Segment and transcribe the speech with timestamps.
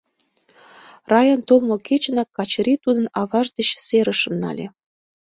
[1.11, 4.67] Раян толмо кечынак, Качырий тудын аваж деч серышым нале.